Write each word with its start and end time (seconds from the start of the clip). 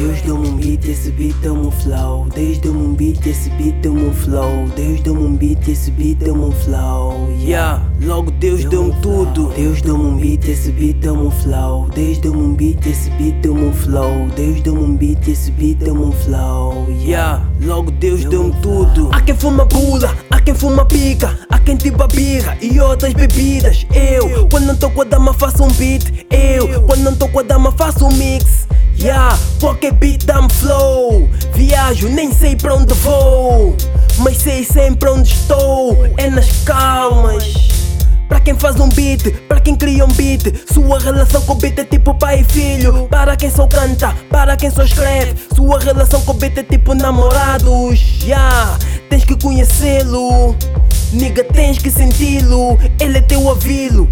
Deus 0.00 0.22
deu-me 0.22 0.48
um 0.48 0.56
beat, 0.56 0.88
esse 0.88 1.10
beat 1.10 1.36
deu-me 1.42 1.66
um 1.66 1.70
flow. 1.70 2.26
Deus 2.34 2.56
deu-me 2.56 2.86
um 2.86 2.94
beat, 2.94 3.26
esse 3.26 3.50
beat 3.50 3.74
deu-me 3.82 4.06
um 4.06 4.14
flow. 4.14 4.66
Deus 4.74 4.98
deu-me 5.02 5.24
um 5.24 5.36
beat, 5.36 5.68
esse 5.68 5.90
beat 5.90 6.16
deu-me 6.20 6.44
um 6.46 6.52
flow. 6.52 7.28
Yeah, 7.38 7.82
logo 8.00 8.30
Deus 8.30 8.64
deu-me 8.64 8.94
tudo. 9.02 9.52
Deus 9.54 9.82
deu-me 9.82 10.04
um 10.04 10.16
beat, 10.16 10.48
esse 10.48 10.72
beat 10.72 10.96
deu-me 11.00 11.26
um 11.26 11.30
flow. 11.30 11.86
Deus 11.94 12.16
deu-me 12.16 12.42
um 12.42 12.54
beat, 12.54 12.86
esse 12.86 13.10
beat 13.10 13.34
deu-me 13.42 13.66
um 13.66 13.72
flow. 13.74 14.26
Deus 14.34 14.62
deu-me 14.62 14.82
um 14.82 14.96
beat, 14.96 15.28
esse 15.28 15.50
beat 15.50 15.76
deu-me 15.76 16.04
um 16.04 16.12
flow. 16.12 16.86
Yeah, 16.90 17.46
logo 17.60 17.90
Deus 17.90 18.24
deu-me 18.24 18.54
tudo. 18.62 19.10
Há 19.12 19.20
quem 19.20 19.34
fuma 19.34 19.66
bula, 19.66 20.16
há 20.30 20.40
quem 20.40 20.54
fuma 20.54 20.86
pica, 20.86 21.38
há 21.50 21.58
quem 21.58 21.76
tipo 21.76 22.08
birra 22.08 22.56
e 22.62 22.80
outras 22.80 23.12
bebidas. 23.12 23.86
Eu, 23.92 24.48
quando 24.48 24.64
não 24.64 24.76
tô 24.76 24.88
com 24.88 25.02
a 25.02 25.04
dama, 25.04 25.34
faço 25.34 25.62
um 25.62 25.72
beat. 25.72 26.24
Eu, 26.30 26.84
quando 26.84 27.02
não 27.02 27.14
tô 27.14 27.28
com 27.28 27.40
a 27.40 27.42
dama, 27.42 27.70
faço 27.72 28.06
um 28.06 28.12
mix. 28.14 28.59
Yeah, 29.00 29.34
qualquer 29.58 29.92
beat 29.94 30.26
dá-me 30.26 30.52
flow. 30.52 31.26
Viajo, 31.54 32.08
nem 32.10 32.32
sei 32.34 32.54
pra 32.54 32.74
onde 32.74 32.92
vou, 32.92 33.74
mas 34.18 34.36
sei 34.36 34.62
sempre 34.62 35.08
onde 35.08 35.32
estou. 35.32 35.96
É 36.18 36.28
nas 36.28 36.50
calmas. 36.64 37.70
Para 38.28 38.40
quem 38.40 38.54
faz 38.54 38.78
um 38.78 38.90
beat, 38.90 39.32
para 39.48 39.58
quem 39.58 39.74
cria 39.74 40.04
um 40.04 40.12
beat 40.12 40.54
Sua 40.72 41.00
relação 41.00 41.42
com 41.42 41.54
o 41.54 41.56
beat 41.56 41.76
é 41.80 41.84
tipo 41.84 42.14
pai 42.14 42.42
e 42.42 42.44
filho 42.44 43.08
Para 43.08 43.34
quem 43.34 43.50
só 43.50 43.66
canta, 43.66 44.14
para 44.30 44.56
quem 44.56 44.70
só 44.70 44.84
escreve 44.84 45.34
Sua 45.56 45.80
relação 45.80 46.20
com 46.22 46.30
o 46.30 46.34
beat 46.34 46.56
é 46.56 46.62
tipo 46.62 46.94
namorados 46.94 48.22
yeah, 48.22 48.78
Tens 49.08 49.24
que 49.24 49.36
conhecê-lo 49.36 50.54
Nigga, 51.12 51.42
tens 51.42 51.78
que 51.78 51.90
senti-lo 51.90 52.78
Ele 53.00 53.18
é 53.18 53.20
teu 53.20 53.50
avilo, 53.50 54.08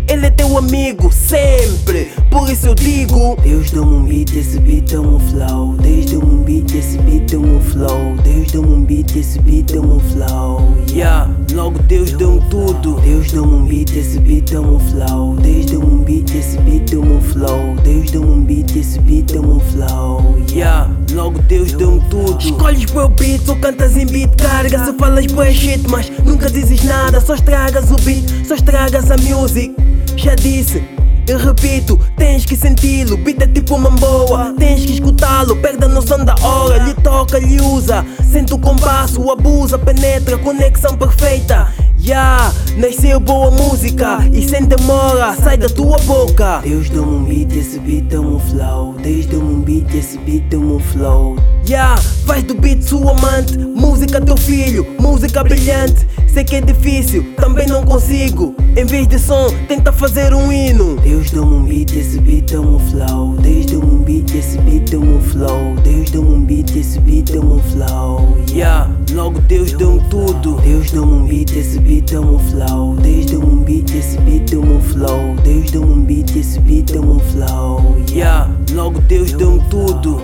amigo 0.58 1.12
Sempre, 1.12 2.10
por 2.30 2.50
isso 2.50 2.66
eu 2.68 2.74
digo 2.74 3.36
Deus 3.42 3.70
deu-me 3.70 3.94
um 3.94 4.04
beat, 4.04 4.34
esse 4.36 4.58
beat 4.58 4.90
deu-me 4.90 5.14
um 5.14 5.20
flow. 5.20 5.74
Deus 5.76 6.06
deu-me 6.06 6.32
um 6.34 6.42
beat, 6.42 6.74
esse 6.74 6.98
beat 6.98 7.30
deu-me 7.30 7.56
um 7.56 7.60
flow. 7.60 8.16
Deus 8.24 8.50
deu-me 8.50 8.72
um 8.72 8.84
beat, 8.84 9.16
esse 9.16 9.38
beat 9.40 9.72
deu-me 9.72 9.92
um 9.92 10.00
flow. 10.00 10.76
Yeah, 10.90 11.30
logo 11.52 11.78
Deus 11.84 12.12
deu-me 12.12 12.40
tudo. 12.50 13.00
Deus 13.00 13.30
deu-me 13.30 13.54
um 13.54 13.64
beat, 13.66 13.96
esse 13.96 14.18
beat 14.18 14.50
deu-me 14.50 14.76
um 14.76 14.80
flow. 14.80 15.36
Deus 15.36 15.66
deu-me 15.66 15.86
um 15.86 16.02
beat, 16.02 16.34
esse 16.34 16.58
beat 16.58 16.90
deu-me 16.90 17.12
um 17.12 17.20
flow. 17.20 17.74
Deus 17.84 18.10
deu-me 18.10 18.30
um 18.30 18.44
beat, 18.44 18.76
esse 18.76 18.98
beat 19.00 19.32
deu-me 19.32 19.52
um 19.52 19.60
flow. 19.60 20.38
Yeah, 20.50 20.90
logo 21.12 21.40
Deus 21.42 21.72
deu-me 21.72 22.00
tudo. 22.10 22.38
Escolhes 22.38 22.86
o 22.90 23.08
beat, 23.08 23.44
só 23.44 23.54
cantas 23.56 23.96
em 23.96 24.06
beat 24.06 24.34
carga 24.36 24.84
Se 24.84 24.92
falas 24.94 25.26
boa 25.26 25.50
shit, 25.52 25.88
mas 25.88 26.10
nunca 26.24 26.50
dizes 26.50 26.82
nada 26.84 27.20
Só 27.20 27.34
estragas 27.34 27.90
o 27.90 27.96
beat, 27.96 28.24
só 28.46 28.54
estragas 28.54 29.10
a 29.10 29.16
music 29.18 29.87
Já 30.28 30.34
disse, 30.34 30.84
eu 31.26 31.38
repito, 31.38 31.98
tens 32.14 32.44
que 32.44 32.54
senti-lo. 32.54 33.16
Beat 33.16 33.40
é 33.40 33.46
tipo 33.46 33.76
uma 33.76 33.88
boa, 33.88 34.52
tens 34.58 34.84
que 34.84 34.92
escutá-lo. 34.92 35.56
Perde 35.56 35.86
a 35.86 35.88
noção 35.88 36.22
da 36.22 36.34
hora, 36.42 36.76
lhe 36.84 36.92
toca, 36.92 37.38
lhe 37.38 37.58
usa. 37.58 38.04
Sente 38.30 38.52
o 38.52 38.58
compasso, 38.58 39.30
abusa, 39.30 39.78
penetra, 39.78 40.36
conexão 40.36 40.98
perfeita. 40.98 41.72
Yeah, 41.98 42.52
nasceu 42.76 43.18
boa 43.18 43.50
música. 43.50 44.18
E 44.30 44.46
sem 44.46 44.66
demora 44.66 45.34
sai 45.42 45.56
da 45.56 45.70
tua 45.70 45.96
boca. 46.00 46.60
Deus 46.62 46.90
deu-me 46.90 47.16
um 47.16 47.24
beat, 47.24 47.56
esse 47.56 47.78
beat 47.78 48.04
deu-me 48.04 48.34
um 48.34 48.38
flow. 48.38 48.96
Deus 49.02 49.24
deu-me 49.24 49.54
um 49.54 49.60
beat, 49.62 49.94
esse 49.94 50.18
beat 50.18 50.42
deu-me 50.50 50.72
um 50.72 50.78
flow. 50.78 51.36
Yeah, 51.66 51.98
faz 52.26 52.42
do 52.42 52.54
beat 52.54 52.82
sua 52.82 53.12
amante. 53.12 53.56
Música 53.56 54.20
teu 54.20 54.36
filho, 54.36 54.86
música 55.00 55.42
brilhante 55.42 56.06
Sei 56.38 56.44
que 56.44 56.54
é 56.54 56.60
difícil, 56.60 57.34
também 57.34 57.66
não 57.66 57.82
consigo. 57.82 58.54
Em 58.76 58.84
vez 58.84 59.08
de 59.08 59.18
som, 59.18 59.48
tenta 59.66 59.90
fazer 59.90 60.32
um 60.32 60.52
hino. 60.52 60.94
Deus 60.94 61.32
deu-me 61.32 61.52
um 61.52 61.64
beat, 61.64 61.96
esse 61.96 62.20
beat 62.20 62.52
deu-me 62.52 62.76
um 62.76 62.78
flow. 62.78 63.34
Deus 63.42 63.66
deu-me 63.66 63.90
um 63.90 63.98
beat, 64.04 64.32
esse 64.36 64.56
beat 64.58 64.88
deu-me 64.88 65.14
um 65.14 65.20
flow. 65.20 65.74
Deus 65.82 66.12
deu-me 66.12 66.30
um 66.36 66.44
beat, 66.44 66.76
esse 66.76 67.00
beat 67.00 67.32
deu-me 67.32 67.54
um 67.54 67.58
flow 67.58 68.38
Yeah, 68.52 68.88
logo 69.10 69.40
Deus 69.48 69.72
deu-me 69.72 70.00
tudo. 70.10 70.60
Deus 70.60 70.92
deu-me 70.92 71.12
um 71.12 71.26
beat, 71.26 71.56
esse 71.56 71.80
beat 71.80 72.08
deu-me 72.08 72.36
um 72.36 72.38
flow. 72.38 72.94
Deus 72.94 73.26
deu-me 73.26 73.46
um 73.46 73.64
beat, 73.64 73.90
esse 73.96 74.18
beat 74.20 74.48
deu-me 74.48 74.74
um 74.74 74.80
flow. 74.80 75.34
Deus 75.42 75.70
deu-me 75.72 75.92
um 75.92 76.04
beat, 76.04 76.36
esse 76.36 76.60
beat 76.60 76.92
deu-me 76.92 77.14
um 77.14 77.18
flow 77.18 77.96
Yeah, 78.12 78.48
logo 78.74 79.00
Deus 79.00 79.32
deu-me 79.32 79.60
tudo. 79.68 80.22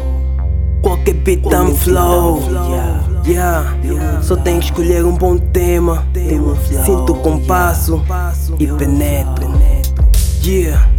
Qualquer 0.81 1.15
beat 1.15 1.43
dá-me 1.51 1.77
flow 1.77 2.41
Yeah. 2.71 3.04
Yeah, 3.27 4.21
só 4.23 4.37
tenho 4.37 4.59
que 4.59 4.67
escolher 4.67 5.05
um 5.05 5.17
bom 5.17 5.39
tema. 5.39 6.07
Sinto 6.85 7.13
o 7.13 7.21
compasso 7.21 8.03
e 8.59 8.67
penetro. 8.67 9.51
Yeah, 10.43 10.91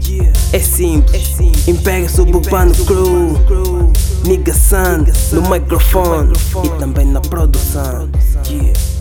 é 0.52 0.60
simples. 0.60 1.38
Império 1.68 2.10
Suburbano 2.10 2.74
Crew 2.86 3.92
Nigga 4.26 4.54
Sun 4.56 5.06
no 5.34 5.50
microfone 5.50 6.34
E 6.64 6.70
também 6.80 7.06
na 7.06 7.22
produção. 7.22 8.10
Yeah 8.50 8.95